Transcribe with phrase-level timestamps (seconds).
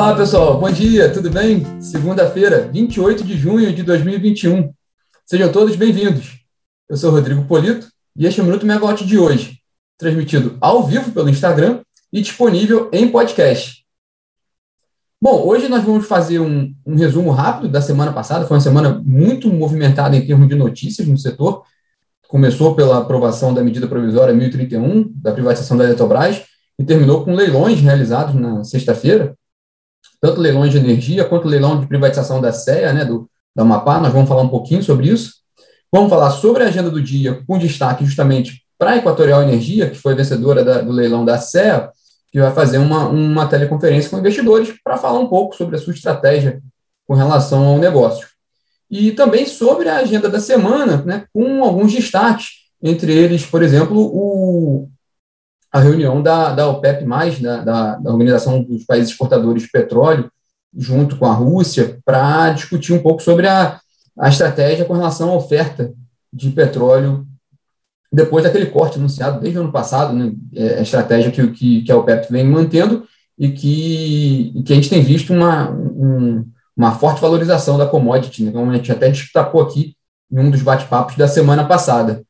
[0.00, 0.58] Olá, pessoal.
[0.58, 1.78] Bom dia, tudo bem?
[1.78, 4.72] Segunda-feira, 28 de junho de 2021.
[5.26, 6.38] Sejam todos bem-vindos.
[6.88, 9.58] Eu sou Rodrigo Polito e este é o Minuto Megawatt de hoje,
[9.98, 11.80] transmitido ao vivo pelo Instagram
[12.10, 13.84] e disponível em podcast.
[15.20, 18.46] Bom, hoje nós vamos fazer um, um resumo rápido da semana passada.
[18.46, 21.62] Foi uma semana muito movimentada em termos de notícias no setor.
[22.26, 26.42] Começou pela aprovação da medida provisória 1031, da privatização da Eletrobras,
[26.78, 29.36] e terminou com leilões realizados na sexta-feira,
[30.20, 34.12] tanto leilões de energia quanto leilão de privatização da CEA, né, do, da Amapá, nós
[34.12, 35.34] vamos falar um pouquinho sobre isso.
[35.92, 39.96] Vamos falar sobre a agenda do dia, com destaque justamente para a Equatorial Energia, que
[39.96, 41.90] foi vencedora da, do leilão da CEA,
[42.30, 45.92] que vai fazer uma, uma teleconferência com investidores para falar um pouco sobre a sua
[45.92, 46.62] estratégia
[47.06, 48.28] com relação ao negócio.
[48.90, 54.00] E também sobre a agenda da semana, né, com alguns destaques, entre eles, por exemplo,
[54.00, 54.88] o,
[55.72, 57.04] a reunião da, da OPEP,
[57.40, 60.30] da, da, da Organização dos Países Exportadores de Petróleo,
[60.76, 63.80] junto com a Rússia, para discutir um pouco sobre a,
[64.18, 65.92] a estratégia com relação à oferta
[66.32, 67.26] de petróleo
[68.12, 71.92] depois daquele corte anunciado desde o ano passado, né, é a estratégia que, que, que
[71.92, 73.04] a OPEP vem mantendo
[73.38, 76.44] e que, e que a gente tem visto uma, um,
[76.76, 79.94] uma forte valorização da commodity, né, como a gente até destacou aqui
[80.30, 82.24] em um dos bate-papos da semana passada.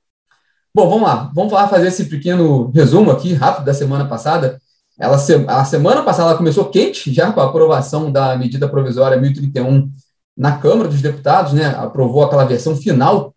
[0.74, 1.30] Bom, vamos lá.
[1.34, 4.60] Vamos lá fazer esse pequeno resumo aqui, rápido, da semana passada.
[4.98, 5.16] Ela,
[5.48, 9.90] a semana passada começou quente, já com a aprovação da medida provisória 1031
[10.36, 11.66] na Câmara dos Deputados, né?
[11.77, 13.34] Aprovou aquela versão final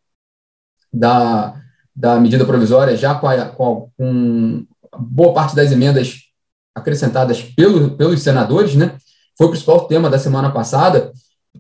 [0.92, 1.56] da,
[1.96, 4.66] da medida provisória, já com, a, com, com
[5.00, 6.24] boa parte das emendas
[6.76, 8.98] acrescentadas pelo, pelos senadores, né?
[9.38, 11.12] Foi o principal tema da semana passada.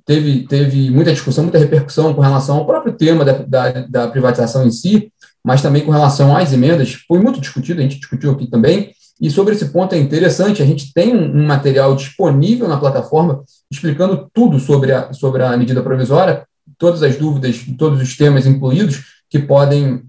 [0.05, 4.65] Teve, teve muita discussão, muita repercussão com relação ao próprio tema da, da, da privatização
[4.67, 5.12] em si,
[5.43, 9.29] mas também com relação às emendas, foi muito discutido, a gente discutiu aqui também, e
[9.29, 14.59] sobre esse ponto é interessante, a gente tem um, material disponível na plataforma explicando tudo
[14.59, 16.45] sobre a, sobre a medida provisória,
[16.77, 20.03] todas as dúvidas, todos os temas incluídos, que podem,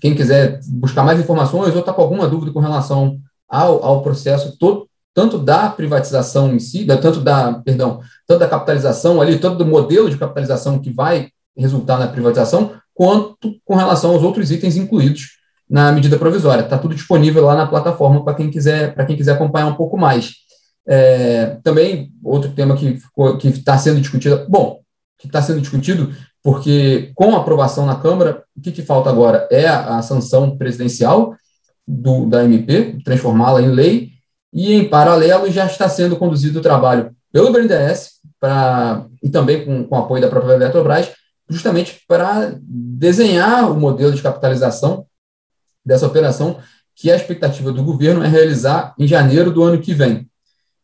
[0.00, 4.56] quem quiser buscar mais informações ou está com alguma dúvida com relação ao, ao processo
[4.58, 9.62] todo, tanto da privatização em si, da, tanto da, perdão, tanto da capitalização ali, todo
[9.62, 14.76] o modelo de capitalização que vai resultar na privatização, quanto com relação aos outros itens
[14.76, 16.60] incluídos na medida provisória.
[16.60, 19.96] Está tudo disponível lá na plataforma para quem quiser para quem quiser acompanhar um pouco
[19.96, 20.34] mais.
[20.86, 22.98] É, também outro tema que
[23.40, 24.80] que está sendo discutido, bom,
[25.18, 29.48] que está sendo discutido porque com a aprovação na Câmara, o que, que falta agora
[29.50, 31.34] é a, a sanção presidencial
[31.88, 34.10] do, da MP, transformá-la em lei,
[34.52, 39.84] e em paralelo já está sendo conduzido o trabalho pelo BNDES para, e também com,
[39.84, 41.10] com apoio da própria Eletrobras
[41.50, 45.04] justamente para desenhar o modelo de capitalização
[45.84, 46.58] dessa operação,
[46.94, 50.28] que a expectativa do governo é realizar em janeiro do ano que vem.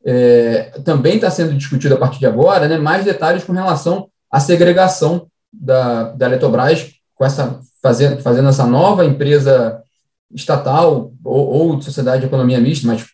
[0.04, 4.40] É, também está sendo discutido a partir de agora né, mais detalhes com relação à
[4.40, 9.82] segregação da, da Eletrobras, com essa, fazendo, fazendo essa nova empresa
[10.34, 13.04] estatal ou, ou, de sociedade de economia mista, mas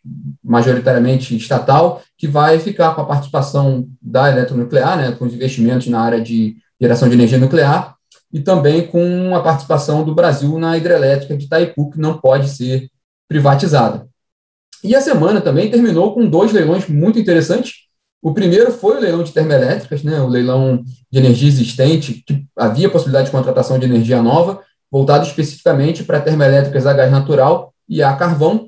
[0.43, 6.01] majoritariamente estatal, que vai ficar com a participação da eletronuclear, né, com os investimentos na
[6.01, 7.94] área de geração de energia nuclear,
[8.32, 12.88] e também com a participação do Brasil na hidrelétrica de Itaipu, que não pode ser
[13.28, 14.09] privatizada.
[14.82, 17.87] E a semana também terminou com dois leilões muito interessantes.
[18.20, 22.91] O primeiro foi o leilão de termoelétricas, né, o leilão de energia existente, que havia
[22.91, 24.60] possibilidade de contratação de energia nova,
[24.91, 28.66] voltado especificamente para termoelétricas a gás natural e a carvão.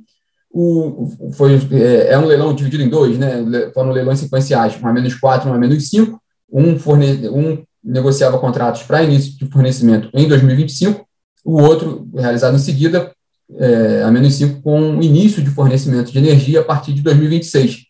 [0.51, 4.93] O, foi, é, é um leilão dividido em dois, né, foram leilões sequenciais, um a
[4.93, 6.21] menos 4 um a menos 5.
[6.53, 11.07] Um, forne, um negociava contratos para início de fornecimento em 2025,
[11.45, 13.13] o outro, realizado em seguida,
[13.59, 17.85] é, a menos 5, com início de fornecimento de energia a partir de 2026.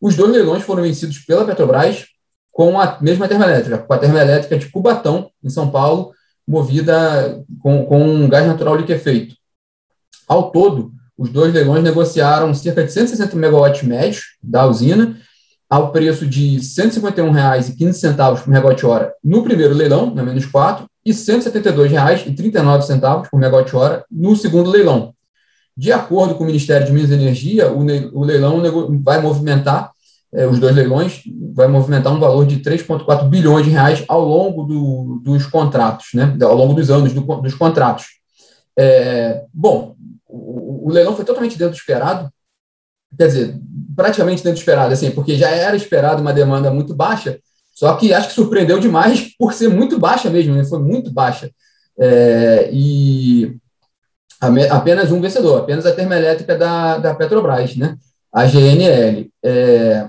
[0.00, 2.06] Os dois leilões foram vencidos pela Petrobras
[2.52, 6.12] com a mesma termoelétrica, com a termoelétrica de Cubatão, em São Paulo,
[6.46, 9.34] movida com, com gás natural liquefeito.
[10.28, 15.16] Ao todo, os dois leilões negociaram cerca de 160 megawatts médios da usina
[15.70, 21.16] ao preço de R$ 151,15 por megawatt-hora no primeiro leilão, na menos 4, e R$
[21.16, 25.14] 172,39 por megawatt-hora no segundo leilão.
[25.76, 28.60] De acordo com o Ministério de Minas e Energia, o, leilão
[29.00, 29.92] vai movimentar,
[30.34, 31.22] eh, os dois leilões,
[31.54, 36.36] vai movimentar um valor de 3,4 bilhões de reais ao longo do, dos contratos, né,
[36.42, 38.06] ao longo dos anos do, dos contratos.
[38.76, 39.94] É, bom,
[40.28, 42.28] o, o leilão foi totalmente dentro do esperado,
[43.16, 43.60] quer dizer,
[44.00, 47.38] praticamente dentro do esperado, assim, porque já era esperado uma demanda muito baixa,
[47.74, 50.64] só que acho que surpreendeu demais por ser muito baixa mesmo, né?
[50.64, 51.50] foi muito baixa.
[51.98, 53.58] É, e
[54.70, 57.94] apenas um vencedor, apenas a termoelétrica da, da Petrobras, né?
[58.32, 59.30] a GNL.
[59.44, 60.08] É,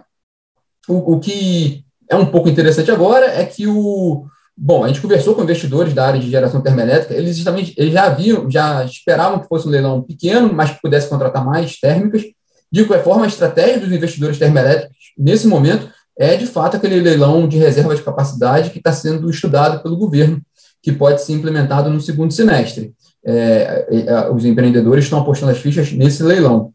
[0.87, 4.25] o, o que é um pouco interessante agora é que o.
[4.55, 8.05] Bom, a gente conversou com investidores da área de geração termoelétrica, eles justamente eles já
[8.05, 12.23] haviam, já esperavam que fosse um leilão pequeno, mas que pudesse contratar mais térmicas.
[12.71, 17.47] De qualquer forma, a estratégia dos investidores termoelétricos, nesse momento, é de fato aquele leilão
[17.47, 20.41] de reserva de capacidade que está sendo estudado pelo governo,
[20.81, 22.93] que pode ser implementado no segundo semestre.
[23.25, 26.73] É, é, é os empreendedores estão apostando as fichas nesse leilão.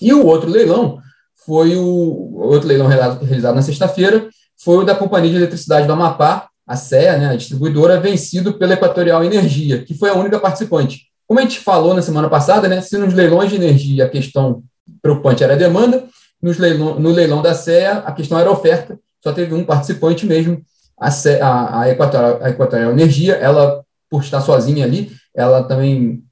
[0.00, 0.98] E o outro leilão
[1.44, 4.28] foi o outro leilão realizado na sexta-feira,
[4.58, 8.74] foi o da Companhia de Eletricidade do Amapá, a CEA, né, a distribuidora, vencido pela
[8.74, 11.06] Equatorial Energia, que foi a única participante.
[11.26, 14.62] Como a gente falou na semana passada, né, se nos leilões de energia a questão
[15.02, 16.06] preocupante era a demanda,
[16.42, 20.62] leilão, no leilão da CEA a questão era a oferta, só teve um participante mesmo,
[20.98, 26.22] a, CEA, a, a, Equatorial, a Equatorial Energia, ela, por estar sozinha ali, ela também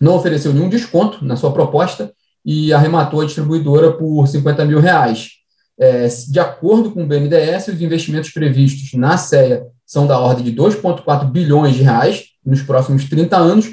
[0.00, 2.12] não ofereceu nenhum desconto na sua proposta
[2.44, 5.30] e arrematou a distribuidora por 50 mil reais.
[5.78, 10.52] É, de acordo com o BNDES, os investimentos previstos na CEA são da ordem de
[10.52, 13.70] 2,4 bilhões de reais nos próximos 30 anos,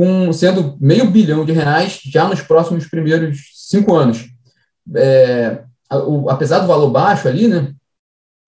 [0.00, 3.38] com sendo meio bilhão de reais já nos próximos primeiros
[3.68, 4.30] cinco anos.
[4.96, 5.58] É,
[5.92, 7.74] o, apesar do valor baixo ali, né,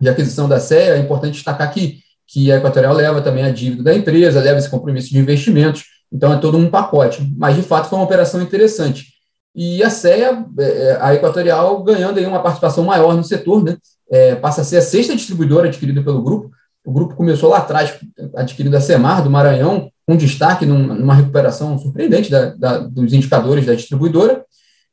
[0.00, 3.82] de aquisição da CEA, é importante destacar que, que a Equatorial leva também a dívida
[3.82, 7.30] da empresa, leva esse compromisso de investimentos, então é todo um pacote.
[7.36, 9.08] Mas, de fato, foi uma operação interessante.
[9.54, 13.76] E a CEA, é, é, a Equatorial, ganhando aí uma participação maior no setor, né?
[14.10, 16.50] É, passa a ser a sexta distribuidora adquirida pelo grupo.
[16.82, 17.94] O grupo começou lá atrás,
[18.34, 23.74] adquirindo a Semar, do Maranhão, com destaque numa recuperação surpreendente da, da, dos indicadores da
[23.74, 24.44] distribuidora.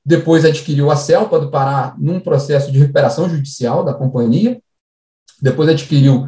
[0.06, 4.60] Depois adquiriu a Celpa do Pará num processo de recuperação judicial da companhia.
[5.42, 6.28] Depois adquiriu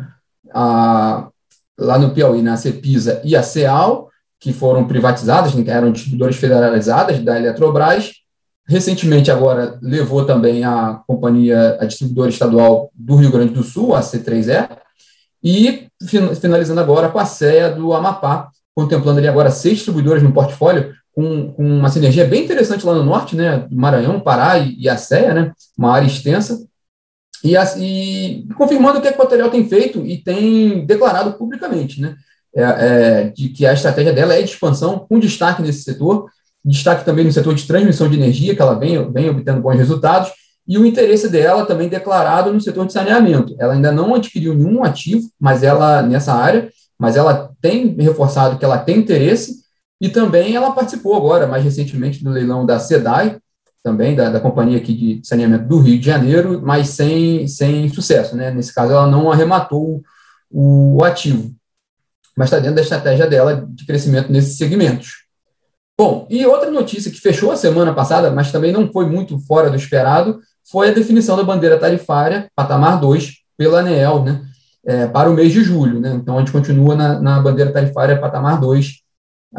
[0.53, 1.29] a,
[1.77, 7.19] lá no Piauí, na Cepisa e a Ceal, que foram privatizadas, né, eram distribuidoras federalizadas
[7.19, 8.13] da Eletrobras.
[8.67, 14.01] Recentemente, agora, levou também a companhia, a distribuidora estadual do Rio Grande do Sul, a
[14.01, 14.69] C3E,
[15.43, 15.87] e
[16.39, 21.51] finalizando agora com a CEA do Amapá, contemplando ali agora seis distribuidoras no portfólio, com,
[21.51, 24.95] com uma sinergia bem interessante lá no norte, né, Maranhão, Pará e, e a
[25.33, 26.65] né, uma área extensa,
[27.44, 32.15] e, e confirmando o que a Equatorial tem feito e tem declarado publicamente, né,
[32.56, 36.29] é, é, de que a estratégia dela é de expansão, com destaque nesse setor,
[36.63, 40.31] destaque também no setor de transmissão de energia, que ela vem, vem obtendo bons resultados,
[40.67, 43.56] e o interesse dela também declarado no setor de saneamento.
[43.59, 46.69] Ela ainda não adquiriu nenhum ativo, mas ela nessa área,
[47.01, 49.63] mas ela tem reforçado que ela tem interesse
[50.00, 53.39] e também ela participou agora, mais recentemente, do leilão da SEDAI,
[53.81, 58.36] também da, da companhia aqui de saneamento do Rio de Janeiro, mas sem, sem sucesso.
[58.36, 58.51] Né?
[58.51, 60.03] Nesse caso, ela não arrematou
[60.48, 61.51] o, o ativo,
[62.38, 65.25] mas está dentro da estratégia dela de crescimento nesses segmentos.
[65.98, 69.71] Bom, e outra notícia que fechou a semana passada, mas também não foi muito fora
[69.71, 70.39] do esperado,
[70.71, 74.50] foi a definição da bandeira tarifária, patamar 2, pela ANEEL, né,
[74.85, 75.99] é, para o mês de julho.
[75.99, 76.13] Né?
[76.15, 79.01] Então, a gente continua na, na bandeira tarifária patamar 2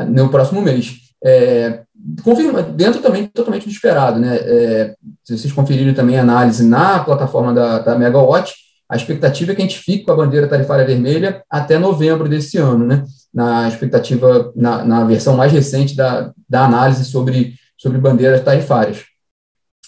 [0.08, 0.94] no próximo mês.
[1.24, 1.82] É,
[2.24, 4.18] confirma, dentro também totalmente do esperado.
[4.18, 4.36] Né?
[4.36, 8.54] É, se vocês conferirem também a análise na plataforma da, da Megawatt,
[8.88, 12.58] a expectativa é que a gente fique com a bandeira tarifária vermelha até novembro desse
[12.58, 13.04] ano, né?
[13.32, 19.04] na expectativa, na, na versão mais recente da, da análise sobre, sobre bandeiras tarifárias.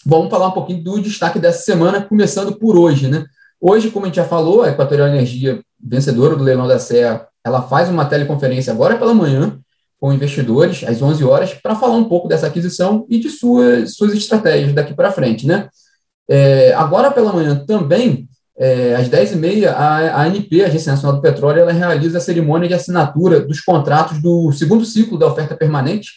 [0.07, 3.09] Vamos falar um pouquinho do destaque dessa semana, começando por hoje.
[3.09, 3.25] Né?
[3.61, 7.63] Hoje, como a gente já falou, a Equatorial Energia, vencedora do leilão da Serra, ela
[7.63, 9.59] faz uma teleconferência agora pela manhã
[10.01, 14.13] com investidores, às 11 horas, para falar um pouco dessa aquisição e de suas, suas
[14.13, 15.47] estratégias daqui para frente.
[15.47, 15.69] Né?
[16.29, 21.23] É, agora pela manhã também, é, às 10h30, a, a ANP, a Agência Nacional do
[21.23, 26.13] Petróleo, ela realiza a cerimônia de assinatura dos contratos do segundo ciclo da oferta permanente.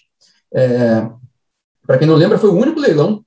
[0.53, 1.07] É,
[1.85, 3.23] Para quem não lembra, foi o único leilão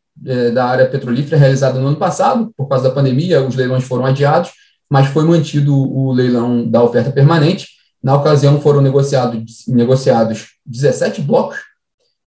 [0.53, 4.51] da área petrolífera realizado no ano passado, por causa da pandemia, os leilões foram adiados,
[4.89, 7.69] mas foi mantido o leilão da oferta permanente.
[8.03, 11.59] Na ocasião, foram negociados, negociados 17 blocos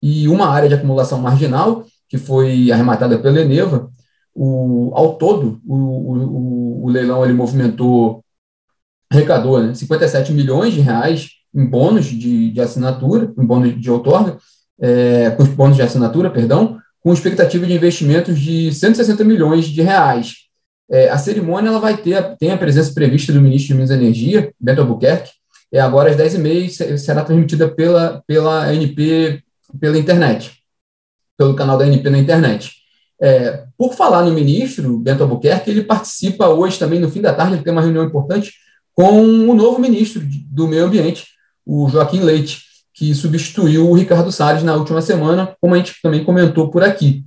[0.03, 3.91] e uma área de acumulação marginal, que foi arrematada pela Eneva,
[4.35, 8.25] o, ao todo, o, o, o leilão ele movimentou,
[9.11, 14.39] arrecadou né, 57 milhões de reais em bônus de, de assinatura, em bônus de outorga,
[14.81, 20.35] é, com bônus de assinatura, perdão, com expectativa de investimentos de 160 milhões de reais.
[20.91, 23.95] É, a cerimônia ela vai ter tem a presença prevista do ministro de Minas e
[23.95, 25.31] Energia, Beto Albuquerque,
[25.73, 29.43] é agora às 10h30 será transmitida pela, pela ANP
[29.81, 30.53] pela internet,
[31.35, 32.73] pelo canal da ANP na internet.
[33.19, 37.55] É, por falar no ministro, Bento Albuquerque, ele participa hoje também, no fim da tarde,
[37.55, 38.53] ele tem uma reunião importante
[38.93, 41.27] com o novo ministro do Meio Ambiente,
[41.65, 42.65] o Joaquim Leite,
[42.99, 47.25] que substituiu o Ricardo Salles na última semana, como a gente também comentou por aqui.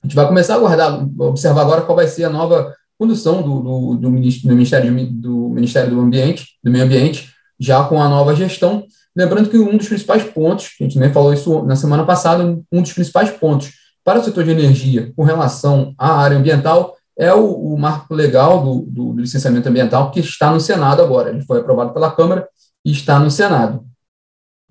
[0.00, 3.60] A gente vai começar a aguardar, observar agora qual vai ser a nova condução do,
[3.60, 8.84] do, do, Ministério, do Ministério do Ambiente, do Meio Ambiente, já com a nova gestão.
[9.14, 12.80] Lembrando que um dos principais pontos, a gente também falou isso na semana passada, um
[12.80, 13.72] dos principais pontos
[14.04, 18.62] para o setor de energia com relação à área ambiental é o, o marco legal
[18.62, 21.30] do, do, do, licenciamento ambiental que está no Senado agora.
[21.30, 22.48] Ele foi aprovado pela Câmara
[22.84, 23.84] e está no Senado.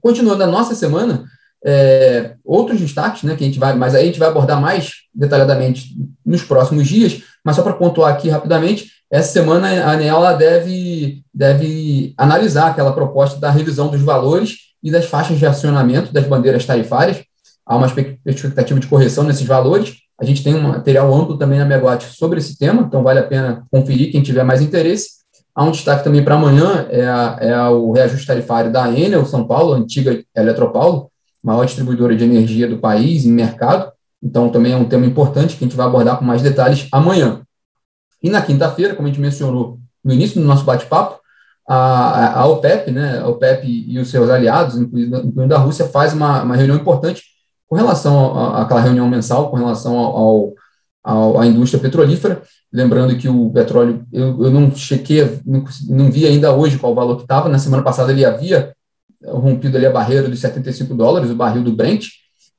[0.01, 1.25] Continuando a nossa semana,
[1.63, 4.93] é, outros destaques, né, que a gente vai, mas aí a gente vai abordar mais
[5.13, 11.23] detalhadamente nos próximos dias, mas só para pontuar aqui rapidamente, essa semana a ANEL deve,
[11.33, 16.65] deve analisar aquela proposta da revisão dos valores e das faixas de acionamento das bandeiras
[16.65, 17.23] tarifárias.
[17.65, 19.97] Há uma expectativa de correção nesses valores.
[20.19, 23.23] A gente tem um material amplo também na Megawatt sobre esse tema, então vale a
[23.23, 25.20] pena conferir quem tiver mais interesse.
[25.53, 29.25] Há um destaque também para amanhã, é, a, é a, o reajuste tarifário da Enel
[29.25, 31.11] São Paulo, antiga Eletropaulo,
[31.43, 33.91] maior distribuidora de energia do país em mercado.
[34.23, 37.41] Então, também é um tema importante que a gente vai abordar com mais detalhes amanhã.
[38.21, 41.19] E na quinta-feira, como a gente mencionou no início do nosso bate-papo,
[41.67, 46.13] a, a OPEP, né, a OPEP e os seus aliados, incluindo, incluindo a Rússia, faz
[46.13, 47.23] uma, uma reunião importante
[47.67, 50.53] com relação àquela reunião mensal, com relação ao, ao,
[51.03, 52.41] à indústria petrolífera.
[52.71, 56.95] Lembrando que o petróleo, eu, eu não chequei, não, não vi ainda hoje qual o
[56.95, 58.73] valor que estava, na semana passada ele havia
[59.25, 62.05] rompido ali a barreira dos 75 dólares, o barril do Brent,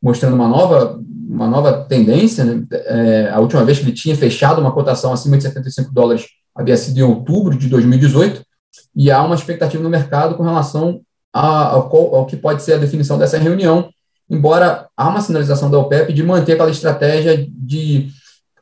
[0.02, 2.44] mostrando uma nova, uma nova tendência.
[2.44, 2.64] Né?
[2.70, 6.76] É, a última vez que ele tinha fechado uma cotação acima de 75 dólares havia
[6.76, 8.44] sido em outubro de 2018,
[8.94, 11.00] e há uma expectativa no mercado com relação
[11.32, 13.88] a, ao, ao que pode ser a definição dessa reunião,
[14.28, 18.10] embora há uma sinalização da OPEP de manter aquela estratégia de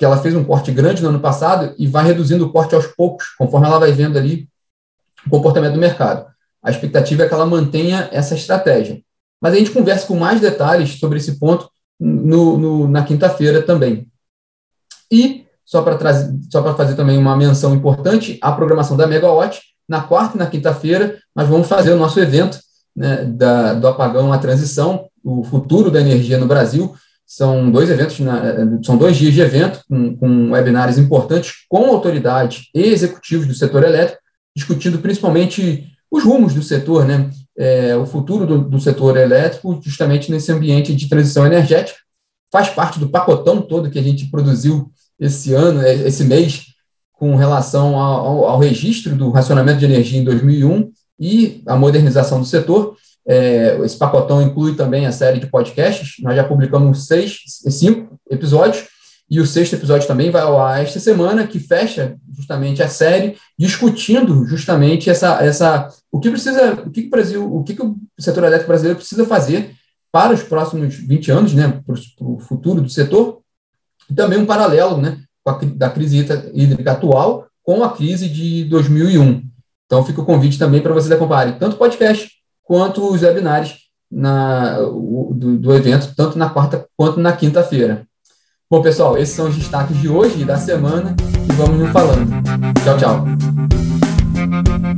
[0.01, 2.87] que ela fez um corte grande no ano passado e vai reduzindo o corte aos
[2.87, 4.49] poucos, conforme ela vai vendo ali
[5.27, 6.25] o comportamento do mercado.
[6.63, 9.03] A expectativa é que ela mantenha essa estratégia.
[9.39, 11.69] Mas a gente conversa com mais detalhes sobre esse ponto
[12.01, 14.09] no, no, na quinta-feira também.
[15.13, 20.39] E, só para fazer também uma menção importante, a programação da Megawatt, na quarta e
[20.39, 22.59] na quinta-feira, nós vamos fazer o nosso evento
[22.97, 26.95] né, da, do apagão à transição, o futuro da energia no Brasil.
[27.33, 28.43] São dois eventos, na,
[28.83, 33.85] são dois dias de evento, com, com webinários importantes com autoridades e executivos do setor
[33.85, 34.21] elétrico,
[34.57, 37.31] discutindo principalmente os rumos do setor, né?
[37.57, 42.01] É, o futuro do, do, setor elétrico, justamente nesse ambiente de transição energética,
[42.51, 46.65] faz parte do pacotão todo que a gente produziu esse ano, esse mês,
[47.13, 52.47] com relação ao, ao registro do racionamento de energia em 2001 e a modernização do
[52.47, 52.97] setor.
[53.33, 56.17] É, esse pacotão inclui também a série de podcasts.
[56.21, 58.89] Nós já publicamos seis, cinco episódios
[59.31, 63.37] e o sexto episódio também vai ao ar esta semana, que fecha justamente a série,
[63.57, 68.43] discutindo justamente essa, essa o que precisa, o que, o Brasil, o que, o setor
[68.43, 69.77] elétrico brasileiro precisa fazer
[70.11, 71.95] para os próximos 20 anos, né, para
[72.27, 73.39] o futuro do setor,
[74.11, 75.21] e também um paralelo, né,
[75.77, 79.45] da crise hídrica atual com a crise de 2001.
[79.87, 82.40] Então, fica o convite também para vocês acompanharem tanto o podcast
[82.71, 88.07] quanto os webinários na, o, do, do evento, tanto na quarta quanto na quinta-feira.
[88.71, 91.17] Bom, pessoal, esses são os destaques de hoje e da semana
[91.49, 92.31] e vamos nos falando.
[92.85, 94.90] Tchau, tchau.